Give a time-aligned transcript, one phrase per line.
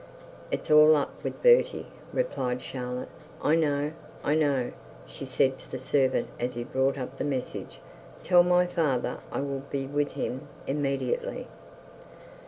[0.49, 3.07] 'It's all up with Bertie,' replied Charlotte.
[3.43, 3.91] 'I know,
[4.23, 4.71] I know,'
[5.05, 7.79] she said to the servant, as he brought up the message.
[8.23, 11.47] 'Tell my father I will be with him immediately.'